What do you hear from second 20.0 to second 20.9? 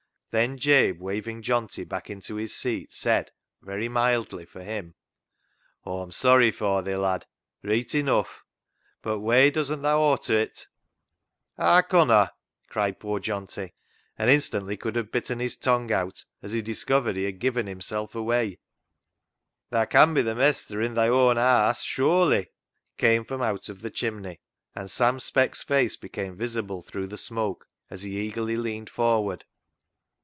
be th' mestur i'